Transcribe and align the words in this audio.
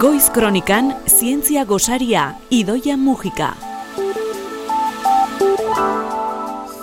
Goiz 0.00 0.30
Kronikan 0.30 0.94
Zientzia 1.04 1.66
Gosaria 1.66 2.38
Idoia 2.48 2.96
Mujika. 2.96 3.50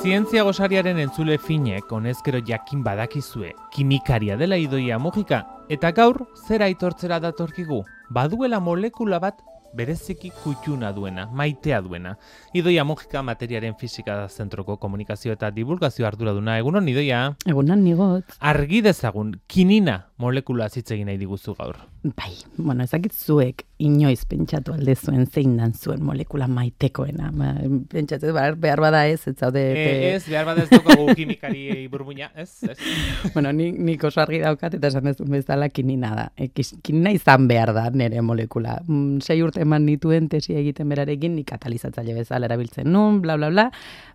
Zientzia 0.04 0.44
gosariaren 0.46 1.00
entzule 1.02 1.40
finek 1.42 1.90
honezkero 1.90 2.44
jakin 2.46 2.84
badakizue 2.86 3.56
kimikaria 3.74 4.38
dela 4.38 4.62
Idoia 4.62 5.00
Mujika 5.02 5.48
eta 5.68 5.92
gaur 5.98 6.28
zera 6.46 6.70
aitortzera 6.70 7.18
datorkigu. 7.20 7.82
Baduela 8.14 8.60
molekula 8.60 9.18
bat 9.18 9.42
bereziki 9.74 10.32
kutxuna 10.44 10.92
duena, 10.94 11.26
maitea 11.34 11.82
duena. 11.82 12.16
Idoia 12.54 12.86
Mujika 12.86 13.24
materiaren 13.24 13.76
fisika 13.80 14.16
da 14.16 14.28
zentroko 14.30 14.78
komunikazio 14.78 15.34
eta 15.34 15.50
divulgazio 15.52 16.08
arduraduna. 16.08 16.58
Egunon 16.62 16.88
Idoia? 16.88 17.34
Egunon 17.50 17.84
nigot. 17.84 18.38
Argi 18.40 18.82
dezagun, 18.86 19.36
kinina 19.48 20.04
molekula 20.18 20.70
zitzegin 20.70 21.10
nahi 21.10 21.18
diguzu 21.18 21.58
gaur. 21.58 21.82
Bai, 22.16 22.34
bueno, 22.58 22.84
ezakit 22.86 23.14
zuek 23.14 23.66
inoiz 23.84 24.24
pentsatu 24.26 24.74
alde 24.74 24.96
zuen 24.96 25.28
zein 25.28 25.56
dan 25.58 25.74
zuen 25.74 26.02
molekula 26.02 26.48
maitekoena. 26.50 27.30
Ba, 27.36 27.52
pentsatu 27.92 28.32
behar, 28.34 28.56
behar 28.58 28.82
bada 28.82 29.04
ez, 29.10 29.20
ez 29.30 29.36
zaude... 29.36 29.62
E, 29.62 30.14
ez, 30.16 30.24
behar 30.26 30.48
bada 30.48 30.64
ez 30.64 30.70
dugu 30.72 31.14
kimikari 31.18 31.86
burmuina, 31.92 32.30
ez? 32.36 32.50
ez. 32.66 32.78
bueno, 33.36 33.52
nik, 33.54 33.78
nik 33.78 34.06
oso 34.08 34.22
argi 34.24 34.40
daukat 34.42 34.78
eta 34.80 34.90
esan 34.90 35.12
ez 35.12 35.18
bezala 35.22 35.70
kinina 35.70 36.14
da. 36.18 36.26
E, 36.38 36.50
kinina 36.56 37.14
izan 37.14 37.46
behar 37.50 37.74
da 37.76 37.88
nire 37.94 38.24
molekula. 38.26 38.80
Mm, 38.88 39.20
sei 39.22 39.44
urte 39.46 39.62
eman 39.66 39.86
nituen 39.86 40.30
tesi 40.32 40.58
egiten 40.58 40.90
berarekin, 40.90 41.36
nik 41.38 41.50
katalizatzaile 41.52 42.18
bezala 42.18 42.50
erabiltzen 42.50 42.90
nun, 42.94 43.22
bla, 43.22 43.38
bla, 43.38 43.52
bla. 43.54 43.68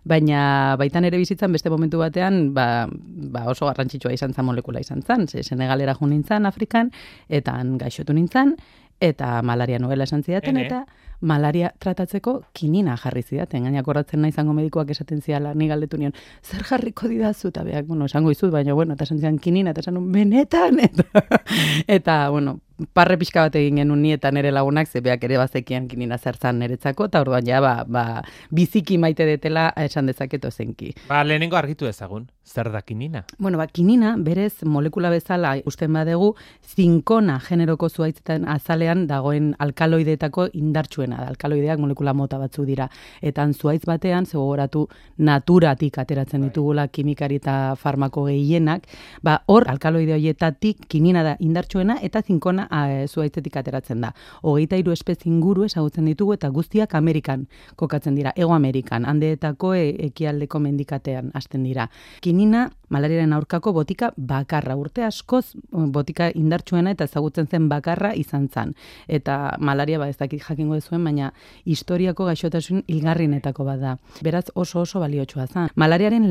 Baina 0.03 0.75
baitan 0.79 1.07
ere 1.07 1.21
bizitzan 1.21 1.55
beste 1.55 1.71
momentu 1.71 2.01
batean, 2.03 2.49
ba, 2.57 2.67
ba 2.89 3.45
oso 3.51 3.69
garrantzitsua 3.69 4.11
izan 4.15 4.35
zan 4.35 4.49
molekula 4.49 4.83
izan 4.83 5.05
zan. 5.07 5.27
Ze, 5.31 5.45
Senegalera 5.47 5.95
jo 5.95 6.11
nintzen 6.11 6.49
Afrikan, 6.49 6.91
eta 7.31 7.55
gaixotu 7.83 8.15
nintzen, 8.15 8.55
eta 9.03 9.41
malaria 9.43 9.79
nuela 9.79 10.07
esan 10.07 10.23
zidaten, 10.23 10.57
eta 10.61 10.85
malaria 11.23 11.71
tratatzeko 11.79 12.35
kinina 12.55 12.95
jarri 12.99 13.23
zidaten. 13.23 13.63
Gaina 13.67 13.83
korratzen 13.83 14.21
nahi 14.23 14.33
izango 14.33 14.53
medikoak 14.55 14.91
esaten 14.95 15.21
ziala, 15.21 15.53
ni 15.55 15.67
galdetu 15.71 15.99
nion, 15.99 16.15
zer 16.43 16.63
jarriko 16.67 17.07
didazu, 17.11 17.49
eta 17.53 17.63
beak, 17.67 17.87
bueno, 17.87 18.07
esango 18.11 18.31
izut, 18.31 18.51
baina, 18.51 18.75
bueno, 18.75 18.97
eta 18.97 19.07
esan 19.07 19.19
zidan 19.21 19.39
kinina, 19.43 19.71
eta 19.71 19.83
esan 19.85 19.99
benetan, 20.11 20.79
eta, 20.83 21.25
eta 21.97 22.17
bueno, 22.29 22.59
parre 22.93 23.17
pixka 23.17 23.45
bat 23.47 23.55
egin 23.55 23.79
genuen 23.81 24.01
ni 24.01 24.13
eta 24.13 24.31
nere 24.31 24.51
lagunak 24.51 24.87
zebeak 24.87 25.23
ere 25.23 25.37
bazekian 25.37 25.87
kinina 25.87 26.17
zertzan 26.17 26.59
niretzako 26.59 27.07
eta 27.09 27.21
orduan 27.23 27.45
ja 27.47 27.61
ba, 27.61 27.73
ba, 27.87 28.21
biziki 28.51 28.97
maite 28.97 29.25
detela 29.25 29.71
esan 29.77 30.09
dezaketo 30.09 30.51
zenki. 30.51 30.93
Ba, 31.07 31.23
lehenengo 31.23 31.57
argitu 31.57 31.87
ezagun, 31.87 32.27
zer 32.45 32.71
da 32.71 32.81
kinina? 32.81 33.23
Bueno, 33.37 33.57
ba, 33.57 33.67
kinina 33.67 34.15
berez 34.17 34.63
molekula 34.65 35.09
bezala 35.09 35.55
usten 35.65 35.93
badegu 35.93 36.33
zinkona 36.75 37.39
generoko 37.39 37.89
zuaitzetan 37.89 38.47
azalean 38.49 39.05
dagoen 39.07 39.53
alkaloideetako 39.59 40.49
indartsuena 40.53 41.21
da. 41.21 41.29
Alkaloideak 41.33 41.79
molekula 41.79 42.13
mota 42.13 42.37
batzu 42.41 42.65
dira. 42.65 42.89
Eta 43.21 43.45
zuaitz 43.53 43.85
batean, 43.85 44.25
zegoratu 44.25 44.87
naturatik 45.17 45.97
ateratzen 45.97 46.41
bai. 46.41 46.49
ditugula 46.49 46.87
kimikari 46.87 47.39
eta 47.41 47.75
farmako 47.79 48.25
gehienak, 48.27 48.87
ba, 49.21 49.41
hor 49.47 49.67
alkaloide 49.69 50.13
horietatik 50.13 50.87
kinina 50.87 51.23
da 51.23 51.35
indartsuena 51.39 51.97
eta 52.01 52.21
zinkona 52.21 52.67
a, 52.73 53.05
zuaitzetik 53.07 53.57
ateratzen 53.61 54.01
da. 54.03 54.13
Hogeita 54.41 54.77
hiru 54.79 54.93
espezi 54.95 55.29
inguru 55.29 55.67
ezagutzen 55.67 56.09
ditugu 56.09 56.35
eta 56.37 56.49
guztiak 56.53 56.95
Amerikan 56.97 57.47
kokatzen 57.79 58.15
dira, 58.17 58.33
Ego 58.35 58.53
Amerikan, 58.55 59.05
handeetako 59.05 59.73
e, 59.77 59.83
ekialdeko 60.09 60.59
mendikatean 60.63 61.31
hasten 61.37 61.63
dira. 61.67 61.89
Kinina, 62.21 62.67
malariaren 62.93 63.33
aurkako 63.33 63.73
botika 63.73 64.11
bakarra, 64.17 64.75
urte 64.79 65.03
askoz 65.05 65.55
botika 65.71 66.29
indartsuena 66.33 66.93
eta 66.93 67.07
ezagutzen 67.09 67.47
zen 67.47 67.69
bakarra 67.69 68.13
izan 68.17 68.49
zen. 68.49 68.73
Eta 69.07 69.55
malaria 69.59 69.99
ba 69.99 70.09
ez 70.09 70.17
dakit 70.17 70.43
jakingo 70.43 70.79
zuen, 70.81 71.03
baina 71.03 71.31
historiako 71.65 72.25
gaixotasun 72.29 72.83
ilgarrinetako 72.87 73.65
bada. 73.65 73.97
Beraz 74.23 74.45
oso 74.53 74.81
oso 74.81 74.99
baliotsua 75.03 75.47
zen. 75.47 75.69
Malariaren 75.75 76.29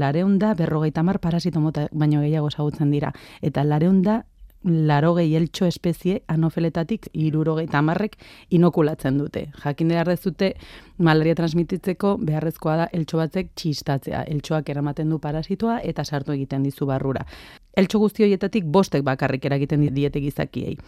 lareunda 0.00 0.54
berrogeita 0.54 1.02
mar 1.02 1.20
parasito 1.20 1.60
mota 1.60 1.88
baino 1.92 2.22
gehiago 2.22 2.48
ezagutzen 2.52 2.90
dira. 2.90 3.12
Eta 3.42 3.64
lareunda 3.64 4.24
larogei 4.66 5.34
eltxo 5.36 5.66
espezie 5.66 6.20
anofeletatik 6.28 7.08
irurogei 7.14 7.66
tamarrek 7.70 8.16
inokulatzen 8.50 9.18
dute. 9.18 9.46
Jakin 9.64 9.88
behar 9.94 10.10
dezute, 10.10 10.52
malaria 10.98 11.34
transmititzeko 11.38 12.16
beharrezkoa 12.18 12.76
da 12.82 12.88
eltxo 12.92 13.20
batzek 13.22 13.52
txistatzea. 13.54 14.24
Eltxoak 14.32 14.68
eramaten 14.74 15.10
du 15.10 15.20
parasitoa 15.22 15.78
eta 15.84 16.04
sartu 16.04 16.34
egiten 16.34 16.66
dizu 16.66 16.86
barrura. 16.86 17.24
Eltxo 17.76 17.98
guzti 18.00 18.24
horietatik 18.24 18.64
bostek 18.72 19.02
bakarrik 19.04 19.42
eragiten 19.44 19.82
diete 19.92 20.20
gizakiei. 20.24 20.78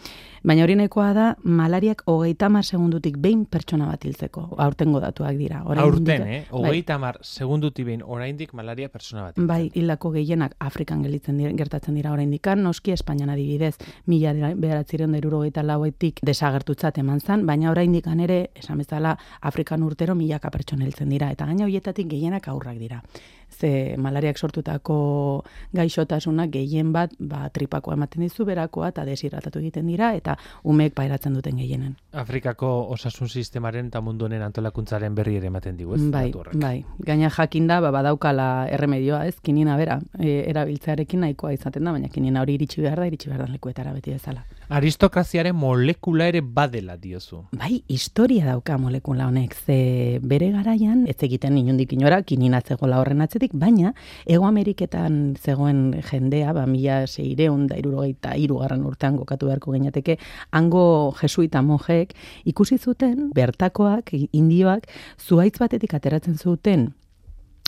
Baina 0.49 0.63
hori 0.65 0.73
nekoa 0.79 1.09
da, 1.13 1.25
malariak 1.45 2.01
hogeita 2.09 2.49
mar 2.49 2.65
segundutik 2.65 3.19
behin 3.21 3.43
pertsona 3.45 3.91
bat 3.91 4.07
hiltzeko. 4.09 4.47
Aurtengo 4.65 5.03
datuak 5.05 5.37
dira. 5.37 5.61
Orain 5.67 5.83
Aurten, 5.85 6.23
eh? 6.25 6.39
Bai. 6.49 6.63
Hogeita 6.63 6.97
mar 6.99 7.19
segundutik 7.21 7.85
behin 7.91 8.01
oraindik 8.03 8.55
malaria 8.57 8.89
pertsona 8.89 9.27
bat 9.27 9.37
Bai, 9.51 9.69
hildako 9.75 10.15
gehienak 10.17 10.55
Afrikan 10.65 11.03
gelitzen 11.05 11.37
dira, 11.37 11.53
gertatzen 11.53 11.99
dira 11.99 12.13
oraindik 12.13 12.49
noski 12.57 12.93
Espainian 12.97 13.29
adibidez, 13.29 13.75
mila 14.07 14.55
beharatziren 14.57 15.13
deruro 15.13 15.43
lauetik 15.45 16.21
desagertutzat 16.25 16.99
eman 16.99 17.21
zan, 17.21 17.45
baina 17.45 17.71
oraindik 17.71 18.07
ere, 18.07 18.51
esan 18.55 18.79
bezala, 18.79 19.19
Afrikan 19.43 19.83
urtero 19.83 20.15
milaka 20.15 20.51
pertsona 20.51 20.87
hiltzen 20.87 21.11
dira, 21.11 21.31
eta 21.31 21.45
gaina 21.45 21.65
horietatik 21.65 22.09
gehienak 22.09 22.49
aurrak 22.49 22.79
dira 22.79 23.03
ze 23.51 23.97
malariak 23.97 24.39
sortutako 24.39 25.45
gaixotasunak 25.75 26.51
gehien 26.53 26.93
bat 26.93 27.13
ba, 27.19 27.49
tripako 27.51 27.93
ematen 27.93 28.23
dizu 28.23 28.45
berakoa 28.49 28.91
eta 28.93 29.05
deshidratatu 29.09 29.63
egiten 29.63 29.87
dira 29.87 30.13
eta 30.17 30.37
umek 30.65 30.95
pairatzen 30.95 31.35
duten 31.35 31.57
gehienen. 31.57 31.97
Afrikako 32.13 32.71
osasun 32.95 33.29
sistemaren 33.29 33.89
eta 33.93 34.01
mundu 34.01 34.27
honen 34.27 34.43
antolakuntzaren 34.43 35.15
berri 35.15 35.37
ere 35.41 35.51
ematen 35.53 35.77
digu, 35.77 35.95
ez? 35.97 36.03
Bai, 36.13 36.33
bai. 36.55 36.85
Gaina 37.05 37.31
jakinda 37.31 37.81
ba, 37.81 37.93
badaukala 37.95 38.69
erremedioa, 38.71 39.25
ez? 39.27 39.39
Kinina 39.41 39.77
bera, 39.77 40.01
e, 40.19 40.45
erabiltzearekin 40.51 41.27
nahikoa 41.27 41.53
izaten 41.57 41.85
da, 41.85 41.93
baina 41.97 42.09
kinina 42.13 42.43
hori 42.43 42.59
iritsi 42.59 42.83
behar 42.85 43.03
da, 43.03 43.11
iritsi 43.11 43.31
behar 43.33 43.47
da 43.47 43.53
lekuetara 43.53 43.93
beti 43.97 44.17
bezala. 44.17 44.45
Aristokraziaren 44.69 45.57
molekula 45.57 46.27
ere 46.29 46.43
badela 46.43 46.99
diozu. 47.01 47.39
Bai, 47.57 47.79
historia 47.89 48.45
dauka 48.45 48.77
molekula 48.77 49.25
honek, 49.31 49.55
ze 49.57 50.21
bere 50.21 50.51
garaian, 50.53 51.07
ez 51.09 51.17
egiten 51.25 51.57
inundik 51.57 51.95
inora, 51.97 52.21
kinina 52.23 52.61
zegoela 52.61 52.99
horren 53.01 53.25
atzetik, 53.25 53.55
baina 53.57 53.95
Ego 54.27 54.45
Ameriketan 54.45 55.39
zegoen 55.41 55.97
jendea, 56.11 56.53
ba, 56.53 56.67
mila 56.69 57.01
seireun 57.07 57.65
da 57.71 57.81
irurogeita 57.81 58.37
irugarren 58.37 58.85
urtean 58.85 59.17
gokatu 59.17 59.49
beharko 59.49 59.73
geneteke, 59.73 60.19
hango 60.53 60.85
jesuita 61.17 61.65
mojek 61.65 62.13
ikusi 62.45 62.77
zuten, 62.77 63.31
bertakoak, 63.33 64.13
indioak, 64.37 64.85
zuaitz 65.17 65.57
batetik 65.65 65.97
ateratzen 65.97 66.37
zuten, 66.37 66.91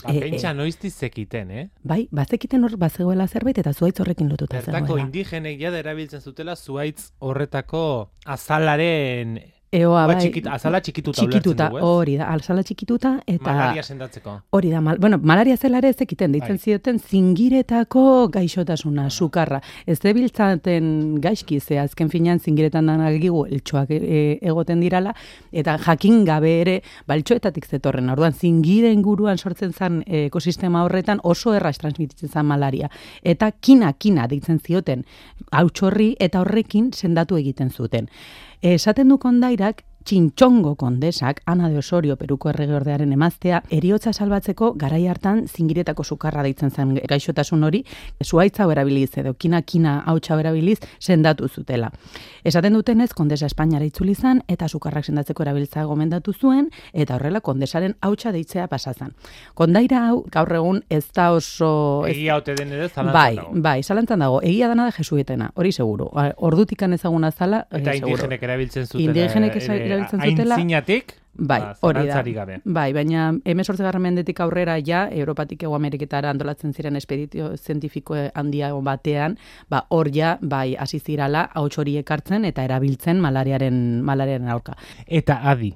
Ba, 0.03 0.13
e, 0.13 0.19
pentsa 0.23 0.53
noizti 0.57 0.89
zekiten, 0.89 1.51
eh? 1.51 1.67
Bai, 1.83 2.07
bazekiten 2.11 2.63
hor 2.65 2.77
bazegoela 2.81 3.27
zerbait 3.27 3.57
eta 3.61 3.73
zuaitz 3.73 3.99
horrekin 4.01 4.29
lotuta 4.31 4.59
zegoela. 4.59 4.79
Bertako 4.81 4.99
indigenek 5.05 5.59
jada 5.61 5.81
erabiltzen 5.83 6.21
zutela 6.21 6.55
zuaitz 6.55 7.11
horretako 7.19 7.83
azalaren 8.25 9.39
Eoa, 9.71 10.01
bai. 10.03 10.17
Txikita, 10.19 10.57
azala 10.57 10.81
txikituta, 10.83 11.21
txikituta 11.21 11.69
hori 11.87 12.17
da, 12.19 12.25
azala 12.33 12.59
txikituta, 12.67 13.13
eta... 13.23 13.53
Malaria 13.55 13.85
sendatzeko. 13.85 14.33
Hori 14.57 14.67
da, 14.73 14.81
mal, 14.83 14.97
bueno, 14.99 15.15
malaria 15.23 15.55
zelare 15.55 15.93
ez 15.93 16.01
ekiten, 16.03 16.33
ditzen 16.35 16.57
bai. 16.57 16.63
zioten, 16.65 16.99
zingiretako 16.99 18.03
gaixotasuna, 18.33 19.05
sukarra. 19.07 19.61
Ez 19.87 19.95
debiltzaten 20.03 20.91
gaizki, 21.23 21.61
ze 21.63 21.79
azken 21.79 22.11
finean 22.11 22.43
zingiretan 22.43 22.91
dan 22.91 23.05
algigu 23.07 23.45
eltsoak 23.47 23.95
e, 23.95 24.25
egoten 24.51 24.83
dirala, 24.83 25.15
eta 25.55 25.77
jakin 25.87 26.25
gabe 26.27 26.51
ere, 26.65 26.75
baltsoetatik 27.07 27.71
zetorren, 27.71 28.11
orduan, 28.11 28.35
zingiren 28.35 28.99
guruan 29.07 29.39
sortzen 29.39 29.71
zen 29.71 30.03
ekosistema 30.25 30.83
horretan 30.83 31.23
oso 31.23 31.55
erraz 31.55 31.77
transmititzen 31.79 32.27
zen 32.27 32.51
malaria. 32.51 32.91
Eta 33.23 33.53
kina, 33.55 33.95
kina, 33.95 34.27
ditzen 34.27 34.59
zioten, 34.59 35.07
hau 35.55 35.69
eta 35.71 36.43
horrekin 36.43 36.91
sendatu 36.91 37.39
egiten 37.39 37.71
zuten. 37.71 38.11
Esaten 38.61 39.09
du 39.09 39.17
kondairak, 39.17 39.83
txintxongo 40.05 40.75
kondesak, 40.75 41.41
Ana 41.45 41.69
de 41.69 41.77
Osorio, 41.77 42.15
peruko 42.17 42.49
erregeordearen 42.49 43.11
emaztea, 43.13 43.61
eriotza 43.69 44.13
salbatzeko 44.13 44.73
garai 44.79 45.05
hartan 45.07 45.45
zingiretako 45.47 46.03
sukarra 46.03 46.43
deitzen 46.43 46.71
zen 46.71 46.95
gaixotasun 47.09 47.63
hori, 47.63 47.83
zuaitza 48.23 48.67
berabiliz 48.67 49.09
edo 49.17 49.33
kina 49.33 49.61
kina 49.61 49.99
hautsa 50.05 50.35
berabiliz 50.35 50.79
sendatu 50.99 51.47
zutela. 51.47 51.91
Esaten 52.43 52.73
dutenez, 52.73 53.11
kondesa 53.13 53.45
Espainiara 53.45 53.85
itzuli 53.85 54.15
zen 54.15 54.41
eta 54.47 54.67
sukarrak 54.67 55.05
sendatzeko 55.05 55.43
erabiltza 55.43 55.85
gomendatu 55.85 56.33
zuen 56.33 56.69
eta 56.93 57.15
horrela 57.15 57.41
kondesaren 57.41 57.95
hautsa 58.01 58.31
deitzea 58.31 58.67
pasazan. 58.67 59.13
Kondaira 59.53 60.05
hau, 60.07 60.23
gaur 60.31 60.55
egun 60.55 60.81
ez 60.89 61.05
da 61.15 61.31
oso... 61.35 61.71
Egia 62.09 62.37
ote 62.41 62.55
den 62.57 62.71
ere 62.73 62.89
zalantzan 62.89 63.13
bai, 63.13 63.35
dago. 63.35 63.61
Bai, 63.61 63.77
zalantzan 63.83 64.23
dago. 64.25 64.41
Egia 64.41 64.69
dana 64.71 64.87
da 64.89 64.95
jesuetena, 64.95 65.51
hori 65.55 65.71
seguru. 65.71 66.09
Ordutikan 66.37 66.93
ezaguna 66.97 67.31
zala, 67.31 67.65
Eta 67.71 67.93
indigenek 67.97 68.43
erabiltzen 68.43 68.87
zuten. 68.87 69.03
Indigenek 69.05 69.55
erabiltzen 69.91 70.21
zutela. 70.21 70.55
Aintzinatik? 70.55 71.17
Bai, 71.33 71.59
ba, 71.61 71.75
hori 71.87 72.07
da. 72.07 72.21
gabe. 72.21 72.57
Bai, 72.65 72.91
baina 72.93 73.29
emezortze 73.47 73.83
garren 73.83 74.03
mendetik 74.03 74.39
aurrera 74.43 74.75
ja, 74.83 75.05
Europatik 75.09 75.63
ego 75.63 75.75
Ameriketara 75.75 76.29
antolatzen 76.29 76.73
ziren 76.73 76.99
espeditio 76.99 77.53
zientifiko 77.57 78.17
handia 78.35 78.73
batean, 78.73 79.37
ba, 79.69 79.85
hor 79.89 80.11
ja, 80.11 80.37
bai, 80.41 80.75
hasi 80.75 80.99
zirala, 80.99 81.49
hauts 81.55 81.77
hori 81.79 81.95
ekartzen 81.97 82.45
eta 82.45 82.65
erabiltzen 82.67 83.21
malariaren, 83.23 84.01
malariaren 84.03 84.49
aurka. 84.49 84.75
Eta 85.07 85.39
adi, 85.49 85.73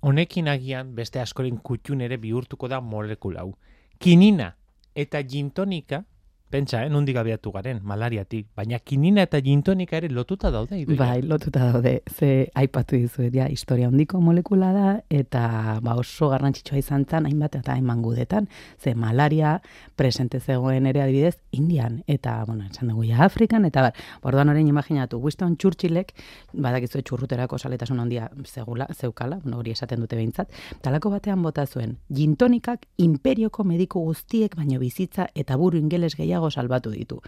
honekin 0.00 0.48
agian 0.48 0.94
beste 0.94 1.20
askoren 1.20 1.58
kutxun 1.58 2.00
ere 2.00 2.16
bihurtuko 2.16 2.68
da 2.68 2.80
molekula 2.80 3.42
hau. 3.42 3.56
Kinina 3.98 4.54
eta 4.94 5.22
gintonika, 5.22 6.04
pentsa, 6.52 6.84
eh, 6.84 6.90
nondik 6.92 7.16
abiatu 7.16 7.50
garen, 7.54 7.80
malariatik, 7.88 8.50
baina 8.56 8.78
kinina 8.78 9.24
eta 9.26 9.40
gintonika 9.42 9.96
ere 9.96 10.10
lotuta 10.12 10.50
daude. 10.52 10.82
Idoia. 10.82 10.98
Bai, 11.00 11.22
lotuta 11.22 11.70
daude, 11.72 12.02
ze 12.12 12.50
aipatu 12.54 12.98
dizuet, 13.00 13.32
ja, 13.34 13.48
historia 13.48 13.88
handiko 13.88 14.20
molekula 14.20 14.72
da, 14.76 14.88
eta 15.10 15.78
ba, 15.82 15.96
oso 16.00 16.28
garrantzitsua 16.32 16.78
izan 16.78 17.06
zen, 17.08 17.26
hainbat 17.30 17.56
eta 17.62 17.72
hainbat 17.74 18.02
gudetan, 18.04 18.48
ze 18.78 18.94
malaria 18.94 19.54
presente 19.96 20.40
zegoen 20.40 20.86
ere 20.90 21.02
adibidez, 21.02 21.38
Indian, 21.52 22.02
eta, 22.06 22.36
bueno, 22.46 22.66
esan 22.70 22.92
dugu 22.92 23.06
ja, 23.08 23.22
Afrikan, 23.24 23.64
eta 23.64 23.86
bar, 23.88 24.04
bordoan 24.22 24.52
orain 24.52 24.68
imaginatu, 24.68 25.18
Winston 25.22 25.56
Churchillek, 25.56 26.12
badakizu 26.52 27.02
txurruterako 27.02 27.58
saletasun 27.58 28.00
handia 28.00 28.28
zegula, 28.44 28.88
zeukala, 28.92 29.40
bueno, 29.42 29.58
hori 29.62 29.72
esaten 29.72 30.04
dute 30.04 30.20
behintzat, 30.20 30.52
talako 30.84 31.14
batean 31.16 31.42
bota 31.42 31.66
zuen, 31.66 31.96
gintonikak 32.12 32.86
imperioko 32.98 33.64
mediku 33.64 34.04
guztiek 34.04 34.56
baino 34.56 34.78
bizitza 34.82 35.28
eta 35.34 35.56
buru 35.56 35.78
ingeles 35.80 36.14
gehiago 36.18 36.41
salbatu 36.50 36.90
ditu. 36.90 37.20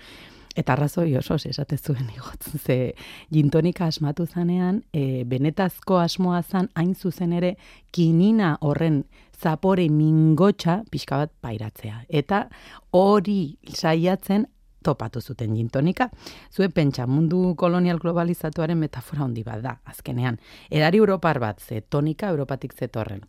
Eta 0.57 0.73
arrazoi 0.73 1.17
oso 1.19 1.35
esate 1.35 1.77
zuen 1.77 2.11
igotzen, 2.15 2.61
ze 2.61 2.95
gintonika 3.33 3.87
asmatu 3.87 4.27
zanean, 4.27 4.85
e, 4.93 5.25
benetazko 5.25 5.99
asmoa 5.99 6.43
zan 6.43 6.69
hain 6.75 6.95
zuzen 6.95 7.33
ere 7.33 7.57
kinina 7.91 8.57
horren 8.61 9.05
zapore 9.35 9.89
mingotxa 9.91 10.83
pixka 10.91 11.19
bat 11.25 11.33
pairatzea. 11.43 12.05
Eta 12.09 12.47
hori 12.93 13.57
saiatzen 13.69 14.47
topatu 14.85 15.21
zuten 15.21 15.55
gintonika. 15.57 16.11
Zuen 16.53 16.73
pentsa 16.73 17.07
mundu 17.09 17.55
kolonial 17.57 17.99
globalizatuaren 18.03 18.79
metafora 18.79 19.25
handi 19.25 19.43
bat 19.47 19.63
da, 19.65 19.79
azkenean. 19.91 20.39
Edari 20.71 21.01
Europar 21.01 21.41
bat, 21.41 21.61
ze 21.61 21.81
tonika 21.81 22.31
Europatik 22.31 22.75
zetorren. 22.79 23.25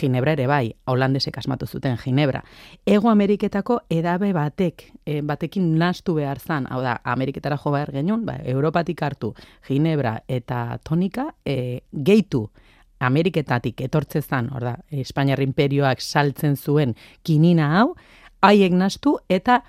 Ginebra 0.00 0.32
ere 0.36 0.46
bai, 0.50 0.74
holandesek 0.86 1.38
asmatu 1.38 1.66
zuten 1.66 1.96
Ginebra. 2.02 2.42
Ego 2.86 3.10
Ameriketako 3.10 3.80
edabe 3.90 4.32
batek, 4.32 4.86
e, 5.04 5.20
batekin 5.22 5.74
nastu 5.78 6.16
behar 6.18 6.40
zan, 6.40 6.66
hau 6.70 6.82
da, 6.82 6.98
Ameriketara 7.04 7.58
jo 7.62 7.72
behar 7.74 7.92
genuen, 7.92 8.24
ba, 8.26 8.38
Europatik 8.44 9.02
hartu 9.02 9.34
Ginebra 9.68 10.18
eta 10.28 10.78
tonika, 10.84 11.30
e, 11.44 11.82
gehitu 11.92 12.46
Ameriketatik 12.98 13.80
etortze 13.84 14.22
zan, 14.22 14.48
hor 14.54 14.64
da, 14.64 14.76
Espainiar 14.90 15.42
imperioak 15.44 16.00
saltzen 16.00 16.56
zuen 16.56 16.94
kinina 17.22 17.68
hau, 17.78 17.90
haiek 18.44 18.72
nastu 18.72 19.18
eta 19.28 19.60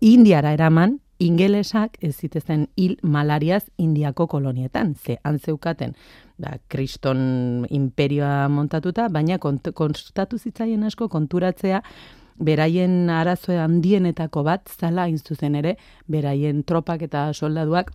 Indiara 0.00 0.54
eraman, 0.56 0.94
ingelesak 1.20 1.98
ez 2.00 2.14
zitezen 2.16 2.62
hil 2.80 2.94
malariaz 3.02 3.66
Indiako 3.76 4.26
kolonietan, 4.32 4.94
ze 4.96 5.18
antzeukaten 5.28 5.92
ba, 6.40 6.54
kriston 6.72 7.66
imperioa 7.68 8.48
montatuta, 8.48 9.10
baina 9.12 9.36
kont 9.38 9.68
konstatu 9.76 10.38
zitzaien 10.38 10.86
asko 10.88 11.10
konturatzea 11.12 11.82
beraien 12.40 13.10
arazo 13.12 13.52
handienetako 13.60 14.42
bat 14.48 14.72
zala 14.72 15.04
hain 15.04 15.18
zuzen 15.18 15.60
ere, 15.60 15.76
beraien 16.08 16.64
tropak 16.64 17.04
eta 17.04 17.28
soldaduak 17.34 17.92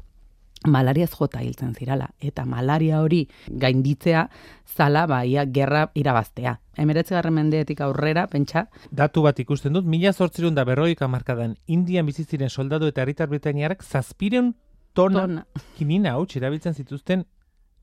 malariaz 0.68 1.12
jota 1.14 1.42
hiltzen 1.44 1.74
zirala. 1.76 2.10
Eta 2.20 2.46
malaria 2.46 3.02
hori 3.02 3.26
gainditzea 3.48 4.28
zala 4.66 5.06
ba, 5.08 5.24
ia, 5.26 5.46
gerra 5.46 5.90
irabaztea. 5.94 6.60
Emeretze 6.78 7.16
garren 7.16 7.34
mendeetik 7.34 7.82
aurrera, 7.82 8.28
pentsa, 8.28 8.68
Datu 8.92 9.24
bat 9.24 9.40
ikusten 9.40 9.74
dut, 9.74 9.86
mila 9.86 10.14
zortzirun 10.14 10.56
da 10.56 10.66
berroika 10.66 11.08
markadan 11.08 11.56
Indian 11.68 12.06
biziziren 12.06 12.50
soldadu 12.50 12.88
eta 12.88 13.02
herritar 13.02 13.30
britaniarrak 13.30 13.84
zazpireun 13.84 14.56
tona, 14.94 15.22
tona 15.22 15.46
kinina 15.78 16.16
hau 16.16 16.26
erabiltzen 16.36 16.74
zituzten 16.74 17.26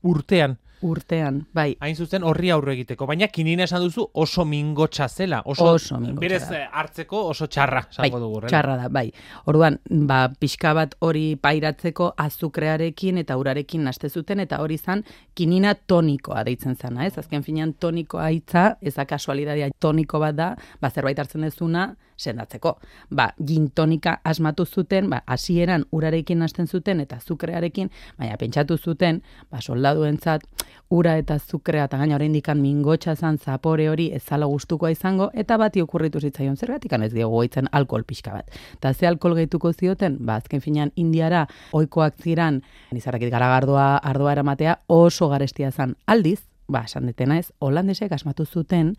urtean. 0.03 0.57
Urtean, 0.83 1.39
bai, 1.55 1.73
Hain 1.83 1.95
zuzen 1.95 2.23
horri 2.27 2.51
aurre 2.53 2.73
egiteko, 2.75 3.07
baina 3.09 3.27
kinina 3.31 3.63
esan 3.67 3.81
duzu 3.83 4.05
oso 4.13 4.45
mingotsa 4.45 5.07
zela, 5.09 5.41
oso, 5.45 5.71
Oso 5.73 5.97
berez 6.19 6.43
eh, 6.51 6.67
hartzeko 6.71 7.23
oso 7.31 7.47
txarra, 7.47 7.85
bai, 7.97 8.09
dugu. 8.11 8.37
horrela. 8.37 8.49
txarra 8.51 8.75
da, 8.77 8.89
bai. 8.89 9.07
Orduan, 9.47 9.79
ba, 9.89 10.27
pixka 10.39 10.73
bat 10.77 10.95
hori 10.99 11.35
pairatzeko 11.41 12.13
azukrearekin 12.17 13.17
eta 13.23 13.37
urarekin 13.39 13.83
naste 13.87 14.09
zuten, 14.09 14.39
eta 14.43 14.59
hori 14.61 14.77
zan 14.77 15.03
kinina 15.33 15.73
tonikoa 15.75 16.43
deitzen 16.43 16.75
zana, 16.75 17.05
ez? 17.07 17.17
Azken 17.17 17.43
finean 17.43 17.73
tonikoa 17.73 18.29
hitza, 18.35 18.77
ez 18.81 18.95
da 18.95 19.05
kasualidadia 19.09 19.69
toniko 19.79 20.19
bat 20.19 20.35
da, 20.35 20.53
ba, 20.81 20.91
zerbait 20.91 21.19
hartzen 21.19 21.41
dezuna, 21.47 21.93
sendatzeko. 22.17 22.77
Ba, 23.09 23.33
gin 23.45 23.69
tonika 23.71 24.19
asmatu 24.23 24.65
zuten, 24.65 25.09
ba, 25.09 25.23
hasieran 25.27 25.85
urarekin 25.91 26.39
nasten 26.39 26.67
zuten 26.67 26.99
eta 26.99 27.15
azukrearekin, 27.15 27.89
baina 28.17 28.37
pentsatu 28.37 28.77
zuten, 28.77 29.21
ba, 29.51 29.61
soldaduentzat 29.61 30.47
ura 30.93 31.17
eta 31.17 31.37
azukrea 31.39 31.87
eta 31.89 31.97
gaina 31.97 32.15
oraindik 32.15 32.47
mingotsa 32.59 33.15
zan 33.15 33.37
zapore 33.37 33.89
hori 33.89 34.11
ez 34.13 34.21
zala 34.23 34.45
gustukoa 34.45 34.91
izango 34.91 35.29
eta 35.33 35.57
bati 35.57 35.81
okurritu 35.81 36.19
zitzaion 36.19 36.57
zergatik 36.57 36.93
ez 36.93 37.13
diogu 37.13 37.35
goitzen 37.35 37.67
alkohol 37.71 38.03
pixka 38.03 38.33
bat. 38.33 38.49
Ta 38.79 38.93
ze 38.93 39.07
alkohol 39.07 39.35
gehituko 39.35 39.73
zioten, 39.73 40.17
ba 40.19 40.35
azken 40.35 40.61
finean 40.61 40.91
Indiara 40.95 41.47
ohikoak 41.73 42.15
ziran 42.21 42.61
nizarrakit 42.91 43.31
garagardoa 43.31 43.97
ardoa 43.97 44.31
eramatea 44.31 44.79
oso 44.87 45.29
garestia 45.29 45.71
zan. 45.71 45.95
Aldiz, 46.05 46.52
ba, 46.67 46.83
esan 46.87 47.05
detena 47.09 47.37
ez, 47.39 47.51
holandesek 47.59 48.11
asmatu 48.11 48.45
zuten 48.45 48.95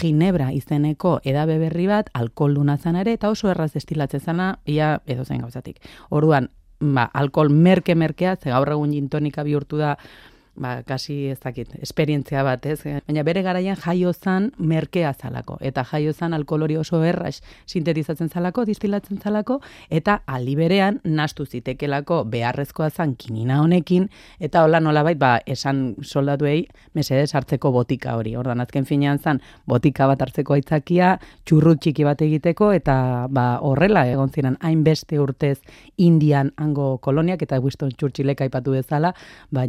Ginebra 0.00 0.50
izeneko 0.52 1.18
edabe 1.24 1.58
berri 1.58 1.86
bat 1.86 2.10
alkoholduna 2.14 2.76
zan 2.76 2.96
ere 2.96 3.14
eta 3.14 3.30
oso 3.30 3.50
erraz 3.50 3.72
destilatzen 3.72 4.20
zana 4.20 4.58
ia 4.66 5.00
edo 5.06 5.24
zen 5.24 5.40
gauzatik. 5.40 5.80
Orduan, 6.10 6.50
ba, 6.80 7.04
alkohol 7.12 7.50
merke-merkea, 7.50 8.36
ze 8.36 8.50
gaur 8.50 8.70
egun 8.76 8.92
gintonika 8.92 9.44
bihurtu 9.44 9.78
da 9.78 9.96
ba, 10.56 10.82
kasi 10.82 11.28
ez 11.30 11.40
dakit, 11.40 11.74
esperientzia 11.82 12.42
bat, 12.46 12.64
ez? 12.66 12.80
Baina 12.84 13.22
bere 13.26 13.42
garaian 13.42 13.76
jaio 13.76 14.12
zan 14.12 14.50
merkea 14.58 15.12
zalako, 15.14 15.58
eta 15.60 15.84
jaio 15.84 16.12
zan 16.12 16.34
alkolori 16.34 16.76
oso 16.76 17.02
erraz 17.04 17.40
sintetizatzen 17.66 18.30
zalako, 18.30 18.64
distilatzen 18.64 19.18
zalako, 19.18 19.60
eta 19.90 20.20
aliberean 20.26 21.00
nastu 21.04 21.46
zitekelako 21.46 22.22
beharrezkoa 22.30 22.90
zan 22.90 23.16
kinina 23.16 23.60
honekin, 23.62 24.08
eta 24.40 24.62
hola 24.64 24.80
nolabait, 24.80 25.18
ba, 25.18 25.38
esan 25.46 25.94
soldatuei, 26.02 26.66
mesedez 26.94 27.34
hartzeko 27.34 27.72
botika 27.74 28.14
hori. 28.16 28.36
Ordan 28.36 28.62
azken 28.62 28.86
finean 28.86 29.18
zan, 29.18 29.40
botika 29.66 30.06
bat 30.10 30.22
hartzeko 30.22 30.54
aitzakia, 30.54 31.18
txurrut 31.44 31.82
txiki 31.82 32.06
bat 32.06 32.22
egiteko, 32.22 32.70
eta 32.76 33.26
ba, 33.30 33.58
horrela 33.62 34.06
egon 34.10 34.30
ziren 34.30 34.58
hainbeste 34.60 35.18
urtez 35.20 35.58
Indian 35.96 36.52
hango 36.56 36.98
koloniak, 36.98 37.42
eta 37.42 37.60
Winston 37.60 37.92
Churchillek 37.98 38.44
aipatu 38.46 38.76
bezala, 38.76 39.14
ba, 39.50 39.66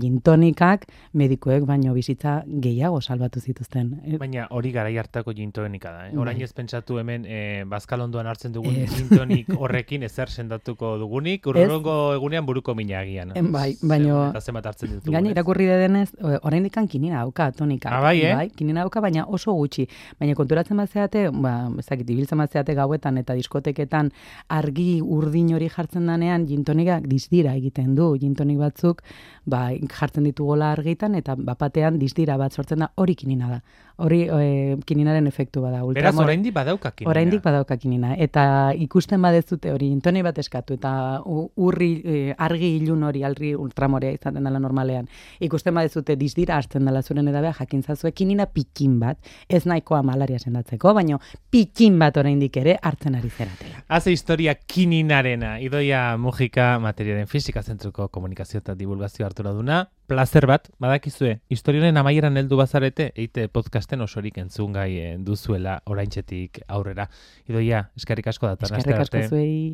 gintonikak 0.75 0.85
medikuek 1.13 1.65
baino 1.65 1.93
bizitza 1.93 2.43
gehiago 2.45 2.99
salbatu 3.01 3.39
zituzten. 3.39 4.01
E, 4.05 4.17
Baina 4.17 4.47
hori 4.51 4.71
garai 4.71 4.97
hartako 4.97 5.33
gintonika 5.33 5.91
da. 5.91 6.07
Eh? 6.09 6.17
Orain 6.17 6.37
Bai. 6.37 6.43
ez 6.43 6.53
pentsatu 6.53 6.97
hemen 6.99 7.25
eh, 7.27 7.63
bazkalondoan 7.65 8.27
hartzen 8.27 8.51
dugun 8.53 8.75
Ez. 8.75 8.89
gintonik 8.95 9.47
horrekin 9.57 10.03
ezer 10.03 10.29
sendatuko 10.29 10.97
dugunik, 10.97 11.45
urrengo 11.47 12.13
egunean 12.15 12.45
buruko 12.45 12.75
mina 12.75 12.99
agian. 12.99 13.33
Bai, 13.51 13.75
baino- 13.81 14.29
Eta 14.29 14.39
hartzen 14.69 14.89
ditugu. 14.91 15.11
Gaina 15.11 15.29
irakurri 15.31 15.65
denez, 15.65 16.09
oraindik 16.41 16.73
kinina 16.89 17.19
dauka, 17.19 17.51
tonika. 17.51 17.89
Ah, 17.89 18.01
bai, 18.01 18.21
eh? 18.21 18.35
Bai, 18.35 18.49
kinina 18.49 18.81
dauka, 18.81 19.01
baina 19.01 19.25
oso 19.27 19.53
gutxi. 19.53 19.87
Baina 20.19 20.35
konturatzen 20.35 20.77
bazeate, 20.77 21.29
ba, 21.31 21.69
ez 21.79 21.85
dakit, 21.85 22.09
ibiltzen 22.09 22.37
bazeate 22.37 22.73
gauetan 22.75 23.17
eta 23.17 23.33
diskoteketan 23.33 24.11
argi 24.49 25.01
urdin 25.01 25.53
hori 25.55 25.69
jartzen 25.69 26.05
danean, 26.07 26.45
gintonikak 26.45 27.07
dizdira 27.07 27.55
egiten 27.55 27.95
du. 27.95 28.15
Gintonik 28.19 28.57
batzuk, 28.57 29.01
ba, 29.45 29.69
jartzen 29.99 30.25
ditugola 30.27 30.64
argitan, 30.71 31.15
eta 31.15 31.35
bapatean 31.37 31.99
dizdira 31.99 32.37
bat 32.37 32.53
sortzen 32.53 32.79
da, 32.79 32.91
hori 32.95 33.15
kinina 33.15 33.49
da. 33.49 33.59
Hori 33.97 34.23
e, 34.27 34.77
kininaren 34.85 35.27
efektu 35.27 35.61
bada. 35.61 35.83
Beraz, 35.85 36.13
Ultramore- 36.13 36.23
oraindik 36.25 36.53
badauka 36.53 36.91
kinina. 36.91 37.11
Oraindik 37.11 37.43
badauka 37.43 37.77
kinina. 37.77 38.15
Eta 38.17 38.73
ikusten 38.75 39.21
badezute 39.21 39.71
hori 39.71 39.87
intoni 39.91 40.21
bat 40.23 40.37
eskatu 40.37 40.75
eta 40.75 41.21
urri 41.25 41.89
eh, 42.03 42.35
argi 42.37 42.75
ilun 42.77 43.03
hori 43.03 43.23
alri 43.23 43.53
ultramorea 43.55 44.11
izaten 44.11 44.43
dela 44.43 44.59
normalean. 44.59 45.07
Ikusten 45.39 45.73
badezute 45.75 46.15
dizdira 46.15 46.55
hartzen 46.57 46.85
dela 46.85 47.01
zuren 47.03 47.27
edabea 47.27 47.53
jakin 47.59 47.83
zazue 47.83 48.11
kinina 48.11 48.45
pikin 48.45 48.99
bat, 48.99 49.17
ez 49.49 49.65
nahikoa 49.65 50.01
malaria 50.03 50.39
sendatzeko, 50.39 50.93
baino 50.93 51.19
pikin 51.51 51.99
bat 51.99 52.17
oraindik 52.17 52.57
ere 52.57 52.77
hartzen 52.81 53.15
ari 53.15 53.29
zeratela. 53.29 53.74
Haze 53.87 54.09
historia 54.09 54.55
kininarena, 54.55 55.59
idoia 55.61 56.17
mugika 56.17 56.79
materiaren 56.81 57.27
fizika 57.29 57.61
zentruko 57.61 58.07
komunikazio 58.09 58.57
eta 58.57 58.73
divulgazio 58.73 59.27
hartu 59.27 59.43
duna. 59.45 59.83
Plazer 60.09 60.47
bat, 60.49 60.71
badakizue, 60.81 61.35
historionen 61.49 61.97
amaieran 61.97 62.37
heldu 62.37 62.57
bazarete, 62.57 63.11
eite 63.15 63.47
podcasten 63.47 64.01
osorik 64.01 64.39
entzun 64.41 64.73
gai 64.73 64.89
eh, 64.97 65.15
duzuela 65.17 65.79
oraintxetik 65.85 66.63
aurrera. 66.67 67.05
Idoia, 67.47 67.83
eskerrik 67.95 68.27
asko 68.33 68.47
datorren 68.47 68.79
aste 68.81 68.89
Eskerrik 68.89 69.05
asko 69.05 69.35
zuei 69.35 69.69